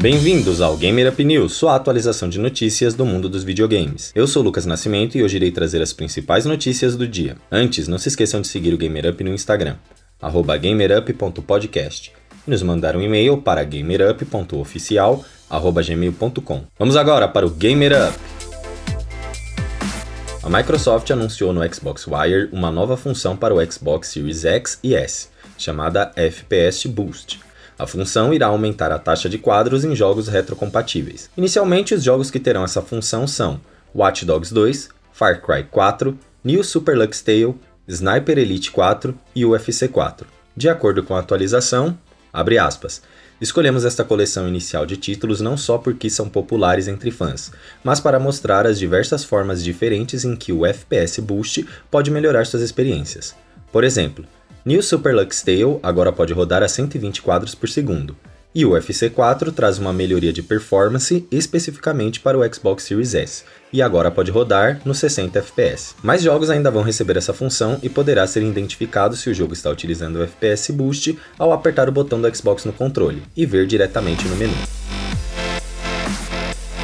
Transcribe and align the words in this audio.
Bem-vindos 0.00 0.60
ao 0.60 0.76
Gamer 0.76 1.12
Up 1.12 1.24
News, 1.24 1.54
sua 1.54 1.74
atualização 1.74 2.28
de 2.28 2.38
notícias 2.38 2.94
do 2.94 3.04
mundo 3.04 3.28
dos 3.28 3.42
videogames. 3.42 4.12
Eu 4.14 4.28
sou 4.28 4.44
Lucas 4.44 4.64
Nascimento 4.64 5.18
e 5.18 5.24
hoje 5.24 5.34
irei 5.34 5.50
trazer 5.50 5.82
as 5.82 5.92
principais 5.92 6.46
notícias 6.46 6.94
do 6.94 7.08
dia. 7.08 7.36
Antes, 7.50 7.88
não 7.88 7.98
se 7.98 8.06
esqueçam 8.06 8.40
de 8.40 8.46
seguir 8.46 8.72
o 8.72 8.78
Gamer 8.78 9.10
Up 9.10 9.24
no 9.24 9.34
Instagram, 9.34 9.74
gamerup.podcast, 10.62 12.12
e 12.46 12.50
nos 12.50 12.62
mandar 12.62 12.94
um 12.94 13.02
e-mail 13.02 13.38
para 13.38 13.64
gamerup.oficial.gmail.com. 13.64 16.62
Vamos 16.78 16.96
agora 16.96 17.26
para 17.26 17.44
o 17.44 17.50
Gamer 17.50 18.08
Up! 18.08 18.16
A 20.44 20.48
Microsoft 20.48 21.10
anunciou 21.10 21.52
no 21.52 21.74
Xbox 21.74 22.06
Wire 22.06 22.48
uma 22.52 22.70
nova 22.70 22.96
função 22.96 23.36
para 23.36 23.52
o 23.52 23.72
Xbox 23.72 24.06
Series 24.08 24.44
X 24.44 24.78
e 24.84 24.94
S 24.94 25.30
chamada 25.58 26.12
FPS 26.16 26.86
Boost 26.88 27.48
a 27.78 27.86
função 27.86 28.34
irá 28.34 28.48
aumentar 28.48 28.90
a 28.90 28.98
taxa 28.98 29.28
de 29.28 29.38
quadros 29.38 29.84
em 29.84 29.94
jogos 29.94 30.26
retrocompatíveis. 30.26 31.30
Inicialmente, 31.36 31.94
os 31.94 32.02
jogos 32.02 32.28
que 32.28 32.40
terão 32.40 32.64
essa 32.64 32.82
função 32.82 33.24
são 33.24 33.60
Watch 33.94 34.24
Dogs 34.24 34.52
2, 34.52 34.88
Far 35.12 35.40
Cry 35.40 35.62
4, 35.62 36.18
New 36.42 36.64
Super 36.64 36.98
Lux 36.98 37.22
Tale, 37.22 37.54
Sniper 37.86 38.36
Elite 38.36 38.72
4 38.72 39.16
e 39.34 39.46
UFC 39.46 39.86
4. 39.86 40.26
De 40.56 40.68
acordo 40.68 41.04
com 41.04 41.14
a 41.14 41.20
atualização, 41.20 41.96
abre 42.32 42.58
aspas, 42.58 43.00
Escolhemos 43.40 43.84
esta 43.84 44.02
coleção 44.02 44.48
inicial 44.48 44.84
de 44.84 44.96
títulos 44.96 45.40
não 45.40 45.56
só 45.56 45.78
porque 45.78 46.10
são 46.10 46.28
populares 46.28 46.88
entre 46.88 47.12
fãs, 47.12 47.52
mas 47.84 48.00
para 48.00 48.18
mostrar 48.18 48.66
as 48.66 48.80
diversas 48.80 49.22
formas 49.22 49.62
diferentes 49.62 50.24
em 50.24 50.34
que 50.34 50.52
o 50.52 50.66
FPS 50.66 51.20
Boost 51.20 51.64
pode 51.88 52.10
melhorar 52.10 52.46
suas 52.46 52.64
experiências. 52.64 53.36
Por 53.70 53.84
exemplo, 53.84 54.24
New 54.68 54.82
Super 54.82 55.14
Lux 55.14 55.40
Tale 55.40 55.78
agora 55.82 56.12
pode 56.12 56.34
rodar 56.34 56.62
a 56.62 56.68
120 56.68 57.22
quadros 57.22 57.54
por 57.54 57.70
segundo, 57.70 58.14
e 58.54 58.66
o 58.66 58.72
UFC 58.72 59.08
4 59.08 59.50
traz 59.50 59.78
uma 59.78 59.94
melhoria 59.94 60.30
de 60.30 60.42
performance 60.42 61.26
especificamente 61.32 62.20
para 62.20 62.36
o 62.36 62.54
Xbox 62.54 62.82
Series 62.82 63.14
S, 63.14 63.44
e 63.72 63.80
agora 63.80 64.10
pode 64.10 64.30
rodar 64.30 64.78
nos 64.84 64.98
60 64.98 65.38
FPS. 65.38 65.94
Mais 66.02 66.20
jogos 66.20 66.50
ainda 66.50 66.70
vão 66.70 66.82
receber 66.82 67.16
essa 67.16 67.32
função 67.32 67.78
e 67.82 67.88
poderá 67.88 68.26
ser 68.26 68.42
identificado 68.42 69.16
se 69.16 69.30
o 69.30 69.34
jogo 69.34 69.54
está 69.54 69.70
utilizando 69.70 70.16
o 70.16 70.22
FPS 70.22 70.70
Boost 70.70 71.18
ao 71.38 71.50
apertar 71.50 71.88
o 71.88 71.92
botão 71.92 72.20
do 72.20 72.36
Xbox 72.36 72.66
no 72.66 72.72
controle 72.74 73.22
e 73.34 73.46
ver 73.46 73.66
diretamente 73.66 74.28
no 74.28 74.36
menu. 74.36 74.77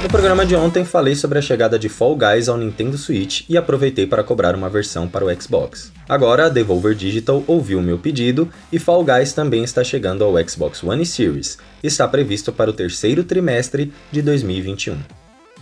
No 0.00 0.08
programa 0.08 0.46
de 0.46 0.54
ontem 0.54 0.84
falei 0.84 1.16
sobre 1.16 1.40
a 1.40 1.42
chegada 1.42 1.76
de 1.76 1.88
Fall 1.88 2.16
Guys 2.16 2.48
ao 2.48 2.56
Nintendo 2.56 2.96
Switch 2.96 3.42
e 3.48 3.56
aproveitei 3.56 4.06
para 4.06 4.22
cobrar 4.22 4.54
uma 4.54 4.68
versão 4.68 5.08
para 5.08 5.24
o 5.24 5.42
Xbox. 5.42 5.92
Agora 6.08 6.46
a 6.46 6.48
Devolver 6.48 6.94
Digital 6.94 7.42
ouviu 7.48 7.80
o 7.80 7.82
meu 7.82 7.98
pedido 7.98 8.48
e 8.72 8.78
Fall 8.78 9.04
Guys 9.04 9.32
também 9.32 9.64
está 9.64 9.82
chegando 9.82 10.22
ao 10.22 10.48
Xbox 10.48 10.84
One 10.84 11.04
Series. 11.04 11.58
Está 11.82 12.06
previsto 12.06 12.52
para 12.52 12.70
o 12.70 12.72
terceiro 12.72 13.24
trimestre 13.24 13.92
de 14.12 14.22
2021. 14.22 14.98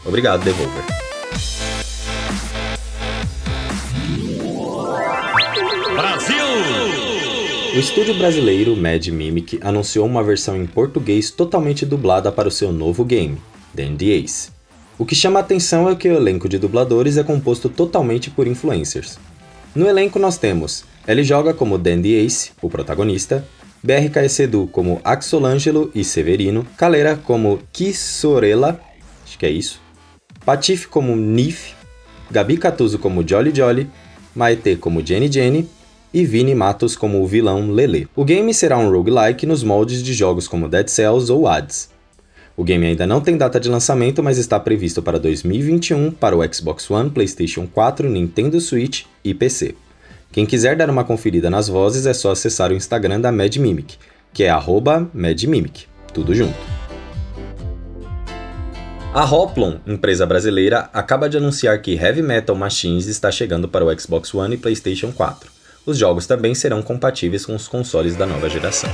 Obrigado, 0.05 0.45
Devolver. 0.45 0.85
Brasil! 5.95 6.37
O 7.75 7.79
estúdio 7.79 8.15
brasileiro 8.15 8.77
Mad 8.77 9.07
Mimic 9.09 9.59
anunciou 9.63 10.07
uma 10.07 10.23
versão 10.23 10.57
em 10.57 10.67
português 10.67 11.31
totalmente 11.31 11.87
dublada 11.87 12.31
para 12.31 12.49
o 12.49 12.51
seu 12.51 12.71
novo 12.71 13.03
game, 13.03 13.39
Dandy 13.77 14.11
Ace. 14.13 14.49
O 14.99 15.05
que 15.05 15.15
chama 15.15 15.39
a 15.39 15.43
atenção 15.43 15.91
é 15.91 15.95
que 15.95 16.09
o 16.09 16.17
elenco 16.17 16.49
de 16.49 16.59
dubladores 16.59 17.19
é 17.19 17.23
composto 17.23 17.69
totalmente 17.69 18.31
por 18.31 18.47
influencers. 18.47 19.19
No 19.75 19.87
elenco 19.87 20.19
nós 20.19 20.39
temos 20.39 20.85
ele 21.07 21.23
joga 21.23 21.55
como 21.55 21.79
Dandy 21.79 22.15
Ace, 22.15 22.51
o 22.61 22.69
protagonista, 22.69 23.47
BRK 23.83 24.29
Sedu 24.29 24.67
como 24.73 25.01
Axolangelo 25.05 25.91
e 25.95 26.03
Severino, 26.03 26.67
Calera 26.77 27.15
como 27.17 27.61
Kisorela, 27.73 28.81
acho 29.25 29.39
que 29.39 29.47
é 29.47 29.51
isso, 29.51 29.81
Patife 30.45 30.89
como 30.89 31.15
Nif, 31.15 31.75
Gabi 32.31 32.57
Catuso 32.57 32.99
como 32.99 33.23
Jolly 33.29 33.53
Jolly, 33.55 33.89
Maete 34.35 34.75
como 34.75 35.05
Jenny 35.05 35.31
Jenny 35.31 35.69
e 36.13 36.25
Vini 36.25 36.55
Matos 36.55 36.97
como 36.97 37.23
o 37.23 37.27
vilão 37.27 37.71
Lele. 37.71 38.09
O 38.17 38.25
game 38.25 38.53
será 38.53 38.77
um 38.77 38.91
roguelike 38.91 39.47
nos 39.47 39.63
moldes 39.63 40.03
de 40.03 40.13
jogos 40.13 40.49
como 40.49 40.69
Dead 40.69 40.89
Cells 40.89 41.31
ou 41.31 41.47
Hades. 41.47 41.89
O 42.57 42.65
game 42.65 42.87
ainda 42.87 43.07
não 43.07 43.21
tem 43.21 43.37
data 43.37 43.61
de 43.61 43.69
lançamento, 43.69 44.23
mas 44.23 44.39
está 44.39 44.59
previsto 44.59 45.03
para 45.03 45.19
2021 45.19 46.11
para 46.11 46.35
o 46.35 46.55
Xbox 46.55 46.91
One, 46.91 47.11
PlayStation 47.11 47.67
4, 47.67 48.09
Nintendo 48.09 48.59
Switch 48.61 49.05
e 49.23 49.35
PC. 49.35 49.75
Quem 50.33 50.47
quiser 50.47 50.75
dar 50.75 50.89
uma 50.89 51.05
conferida 51.05 51.51
nas 51.51 51.69
vozes 51.69 52.07
é 52.07 52.15
só 52.15 52.31
acessar 52.31 52.71
o 52.71 52.75
Instagram 52.75 53.21
da 53.21 53.31
Mad 53.31 53.55
Mimic, 53.57 53.97
que 54.33 54.45
é 54.45 54.51
@madmimic, 55.13 55.85
tudo 56.15 56.35
junto. 56.35 56.57
A 59.13 59.25
Hoplon, 59.25 59.77
empresa 59.87 60.27
brasileira, 60.27 60.91
acaba 60.93 61.29
de 61.29 61.37
anunciar 61.37 61.81
que 61.81 61.95
Heavy 61.95 62.23
Metal 62.23 62.57
Machines 62.57 63.07
está 63.07 63.31
chegando 63.31 63.69
para 63.69 63.85
o 63.85 64.01
Xbox 64.01 64.35
One 64.35 64.55
e 64.55 64.59
PlayStation 64.59 65.13
4. 65.13 65.51
Os 65.85 65.97
jogos 65.97 66.27
também 66.27 66.55
serão 66.55 66.83
compatíveis 66.83 67.45
com 67.45 67.55
os 67.55 67.69
consoles 67.69 68.17
da 68.17 68.27
nova 68.27 68.49
geração. 68.49 68.91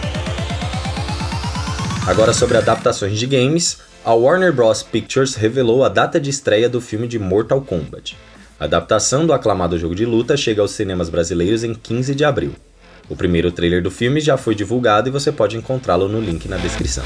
Agora 2.05 2.33
sobre 2.33 2.59
adaptações 2.59 3.17
de 3.17 3.29
games, 3.29 3.79
a 4.05 4.13
Warner 4.13 4.53
Bros. 4.53 4.83
Pictures 4.83 5.37
revelou 5.37 5.85
a 5.85 5.89
data 5.89 6.21
de 6.21 6.31
estreia 6.31 6.69
do 6.69 6.81
filme 6.81 7.07
de 7.07 7.17
Mortal 7.17 7.61
Kombat. 7.61 8.17
A 8.59 8.65
adaptação 8.65 9.25
do 9.25 9.33
aclamado 9.33 9.79
jogo 9.79 9.95
de 9.95 10.05
luta 10.05 10.37
chega 10.37 10.61
aos 10.61 10.73
cinemas 10.73 11.09
brasileiros 11.09 11.63
em 11.63 11.73
15 11.73 12.13
de 12.17 12.25
abril. 12.25 12.57
O 13.09 13.15
primeiro 13.15 13.53
trailer 13.53 13.81
do 13.81 13.91
filme 13.91 14.21
já 14.21 14.37
foi 14.37 14.53
divulgado 14.53 15.09
e 15.09 15.13
você 15.13 15.31
pode 15.31 15.57
encontrá-lo 15.57 16.09
no 16.09 16.21
link 16.21 16.49
na 16.49 16.57
descrição. 16.57 17.05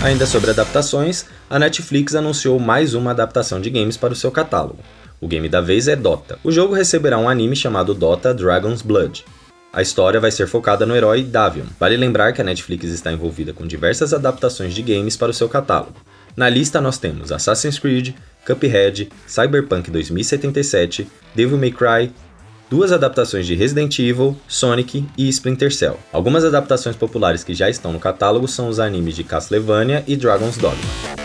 Ainda 0.00 0.24
sobre 0.24 0.50
adaptações, 0.50 1.24
a 1.50 1.58
Netflix 1.58 2.14
anunciou 2.14 2.60
mais 2.60 2.94
uma 2.94 3.10
adaptação 3.10 3.60
de 3.60 3.70
games 3.70 3.96
para 3.96 4.12
o 4.12 4.16
seu 4.16 4.30
catálogo. 4.30 4.78
O 5.20 5.26
game 5.26 5.48
da 5.48 5.60
vez 5.60 5.88
é 5.88 5.96
Dota. 5.96 6.38
O 6.44 6.52
jogo 6.52 6.74
receberá 6.74 7.18
um 7.18 7.28
anime 7.28 7.56
chamado 7.56 7.92
Dota 7.92 8.32
Dragon's 8.32 8.82
Blood, 8.82 9.24
a 9.72 9.82
história 9.82 10.20
vai 10.20 10.30
ser 10.30 10.46
focada 10.46 10.86
no 10.86 10.96
herói 10.96 11.22
Davion. 11.22 11.66
Vale 11.78 11.96
lembrar 11.96 12.32
que 12.32 12.40
a 12.40 12.44
Netflix 12.44 12.86
está 12.86 13.12
envolvida 13.12 13.52
com 13.52 13.66
diversas 13.66 14.14
adaptações 14.14 14.74
de 14.74 14.82
games 14.82 15.16
para 15.16 15.30
o 15.30 15.34
seu 15.34 15.48
catálogo. 15.48 15.94
Na 16.36 16.48
lista 16.48 16.80
nós 16.80 16.98
temos 16.98 17.32
Assassin's 17.32 17.78
Creed, 17.78 18.14
Cuphead, 18.46 19.10
Cyberpunk 19.26 19.90
2077, 19.90 21.06
Devil 21.34 21.58
May 21.58 21.70
Cry, 21.70 22.12
duas 22.70 22.92
adaptações 22.92 23.46
de 23.46 23.54
Resident 23.54 23.98
Evil, 23.98 24.36
Sonic 24.46 25.06
e 25.16 25.28
Splinter 25.28 25.74
Cell. 25.74 25.98
Algumas 26.12 26.44
adaptações 26.44 26.96
populares 26.96 27.44
que 27.44 27.54
já 27.54 27.68
estão 27.68 27.92
no 27.92 28.00
catálogo 28.00 28.48
são 28.48 28.68
os 28.68 28.78
animes 28.78 29.16
de 29.16 29.24
Castlevania 29.24 30.04
e 30.06 30.16
Dragon's 30.16 30.56
Dogma. 30.56 31.17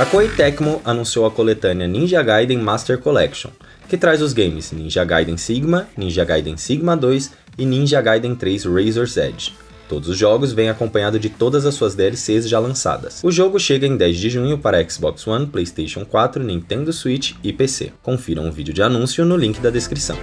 A 0.00 0.06
Koei 0.06 0.30
Tecmo 0.30 0.80
anunciou 0.82 1.26
a 1.26 1.30
coletânea 1.30 1.86
Ninja 1.86 2.22
Gaiden 2.22 2.56
Master 2.56 2.96
Collection, 2.96 3.50
que 3.86 3.98
traz 3.98 4.22
os 4.22 4.32
games 4.32 4.72
Ninja 4.72 5.04
Gaiden 5.04 5.36
Sigma, 5.36 5.88
Ninja 5.94 6.24
Gaiden 6.24 6.56
Sigma 6.56 6.96
2 6.96 7.30
e 7.58 7.66
Ninja 7.66 8.00
Gaiden 8.00 8.34
3 8.34 8.64
Razor's 8.64 9.18
Edge. 9.18 9.52
Todos 9.90 10.08
os 10.08 10.16
jogos 10.16 10.54
vêm 10.54 10.70
acompanhado 10.70 11.18
de 11.18 11.28
todas 11.28 11.66
as 11.66 11.74
suas 11.74 11.94
DLCs 11.94 12.48
já 12.48 12.58
lançadas. 12.58 13.22
O 13.22 13.30
jogo 13.30 13.60
chega 13.60 13.86
em 13.86 13.94
10 13.94 14.16
de 14.16 14.30
junho 14.30 14.56
para 14.56 14.82
Xbox 14.88 15.26
One, 15.26 15.46
PlayStation 15.46 16.02
4, 16.06 16.42
Nintendo 16.42 16.94
Switch 16.94 17.34
e 17.44 17.52
PC. 17.52 17.92
Confiram 18.02 18.48
o 18.48 18.52
vídeo 18.52 18.72
de 18.72 18.82
anúncio 18.82 19.26
no 19.26 19.36
link 19.36 19.60
da 19.60 19.68
descrição. 19.68 20.16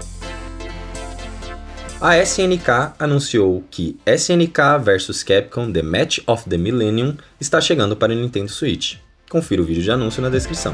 A 2.02 2.18
SNK 2.18 2.94
anunciou 2.98 3.64
que 3.70 3.96
SNK 4.08 4.80
vs 4.84 5.22
Capcom 5.22 5.72
The 5.72 5.84
Match 5.84 6.18
of 6.26 6.50
the 6.50 6.58
Millennium 6.58 7.16
está 7.40 7.62
chegando 7.62 7.96
para 7.96 8.12
o 8.12 8.16
Nintendo 8.16 8.52
Switch. 8.52 8.98
Confira 9.30 9.62
o 9.62 9.66
vídeo 9.66 9.84
de 9.84 9.92
anúncio 9.92 10.22
na 10.22 10.30
descrição. 10.30 10.74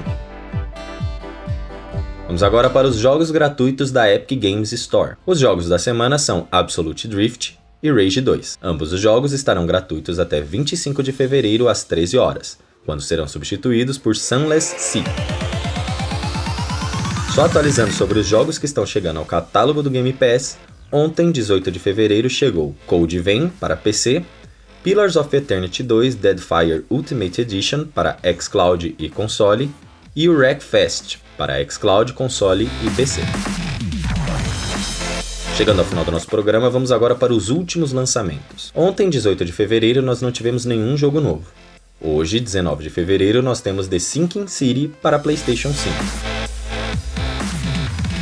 Vamos 2.27 2.43
agora 2.43 2.69
para 2.69 2.87
os 2.87 2.97
jogos 2.97 3.31
gratuitos 3.31 3.91
da 3.91 4.11
Epic 4.11 4.39
Games 4.39 4.71
Store. 4.71 5.15
Os 5.25 5.39
jogos 5.39 5.67
da 5.67 5.79
semana 5.79 6.19
são 6.19 6.47
Absolute 6.51 7.07
Drift 7.07 7.57
e 7.81 7.91
Rage 7.91 8.21
2. 8.21 8.59
Ambos 8.61 8.93
os 8.93 8.99
jogos 8.99 9.33
estarão 9.33 9.65
gratuitos 9.65 10.19
até 10.19 10.39
25 10.39 11.01
de 11.01 11.11
fevereiro 11.11 11.67
às 11.67 11.83
13 11.83 12.17
horas, 12.17 12.59
quando 12.85 13.01
serão 13.01 13.27
substituídos 13.27 13.97
por 13.97 14.15
Sunless 14.15 14.75
Sea. 14.77 15.03
Só 17.33 17.45
atualizando 17.45 17.91
sobre 17.91 18.19
os 18.19 18.27
jogos 18.27 18.59
que 18.59 18.67
estão 18.67 18.85
chegando 18.85 19.17
ao 19.17 19.25
catálogo 19.25 19.81
do 19.81 19.89
Game 19.89 20.13
Pass, 20.13 20.59
ontem, 20.91 21.31
18 21.31 21.71
de 21.71 21.79
fevereiro, 21.79 22.29
chegou 22.29 22.75
Code 22.85 23.17
Vein 23.19 23.49
para 23.59 23.75
PC, 23.75 24.23
Pillars 24.83 25.15
of 25.15 25.33
Eternity 25.33 25.81
2 25.81 26.15
Deadfire 26.15 26.83
Ultimate 26.91 27.39
Edition 27.39 27.85
para 27.85 28.17
xCloud 28.37 28.93
e 28.99 29.09
console, 29.09 29.71
e 30.13 30.27
o 30.27 30.37
Wreckfest 30.37 31.19
para 31.37 31.63
xCloud, 31.63 32.11
console 32.11 32.69
e 32.85 32.89
PC. 32.89 33.21
Chegando 35.55 35.79
ao 35.79 35.85
final 35.85 36.03
do 36.03 36.11
nosso 36.11 36.27
programa, 36.27 36.69
vamos 36.69 36.91
agora 36.91 37.15
para 37.15 37.33
os 37.33 37.49
últimos 37.49 37.93
lançamentos. 37.93 38.73
Ontem, 38.75 39.09
18 39.09 39.45
de 39.45 39.53
fevereiro, 39.53 40.01
nós 40.01 40.21
não 40.21 40.33
tivemos 40.33 40.65
nenhum 40.65 40.97
jogo 40.97 41.21
novo. 41.21 41.45
Hoje, 42.01 42.41
19 42.41 42.83
de 42.83 42.89
fevereiro, 42.89 43.41
nós 43.41 43.61
temos 43.61 43.87
The 43.87 43.99
Sinking 43.99 44.47
City 44.47 44.91
para 45.01 45.17
PlayStation 45.17 45.71
5. 45.71 45.95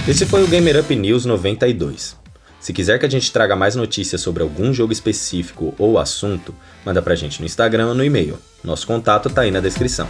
Esse 0.08 0.28
foi 0.28 0.44
o 0.44 0.48
Gamer 0.48 0.80
Up 0.82 0.96
News 0.96 1.26
92. 1.26 2.21
Se 2.62 2.72
quiser 2.72 3.00
que 3.00 3.06
a 3.08 3.10
gente 3.10 3.34
traga 3.34 3.56
mais 3.56 3.76
notícias 3.76 4.22
sobre 4.22 4.44
algum 4.44 4.72
jogo 4.72 4.94
específico 4.94 5.74
ou 5.80 5.98
assunto, 5.98 6.54
manda 6.86 7.02
pra 7.02 7.16
gente 7.16 7.40
no 7.40 7.46
Instagram 7.46 7.88
ou 7.88 7.96
no 7.96 8.06
e-mail. 8.06 8.38
Nosso 8.64 8.86
contato 8.86 9.32
tá 9.32 9.42
aí 9.42 9.50
na 9.50 9.60
descrição. 9.60 10.08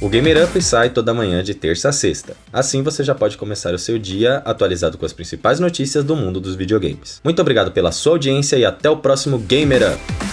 O 0.00 0.08
Gamer 0.08 0.42
Up 0.44 0.62
sai 0.62 0.88
toda 0.88 1.12
manhã 1.12 1.44
de 1.44 1.52
terça 1.52 1.90
a 1.90 1.92
sexta. 1.92 2.34
Assim 2.50 2.82
você 2.82 3.04
já 3.04 3.14
pode 3.14 3.36
começar 3.36 3.74
o 3.74 3.78
seu 3.78 3.98
dia 3.98 4.38
atualizado 4.46 4.96
com 4.96 5.04
as 5.04 5.12
principais 5.12 5.60
notícias 5.60 6.02
do 6.02 6.16
mundo 6.16 6.40
dos 6.40 6.54
videogames. 6.54 7.20
Muito 7.22 7.42
obrigado 7.42 7.70
pela 7.70 7.92
sua 7.92 8.12
audiência 8.12 8.56
e 8.56 8.64
até 8.64 8.88
o 8.88 8.96
próximo 8.96 9.38
Gamer 9.38 9.92
Up! 9.92 10.29